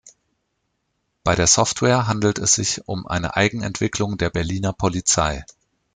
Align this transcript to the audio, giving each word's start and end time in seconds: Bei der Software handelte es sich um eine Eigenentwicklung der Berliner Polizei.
Bei 1.23 1.35
der 1.35 1.45
Software 1.45 2.07
handelte 2.07 2.41
es 2.41 2.55
sich 2.55 2.87
um 2.87 3.05
eine 3.05 3.35
Eigenentwicklung 3.35 4.17
der 4.17 4.31
Berliner 4.31 4.73
Polizei. 4.73 5.45